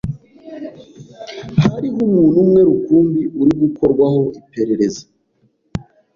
Hariho 1.65 1.97
umuntu 2.07 2.35
umwe 2.43 2.59
rukumbi 2.69 3.21
uri 3.41 3.53
gukorwaho 3.61 4.21
iperereza. 4.39 5.03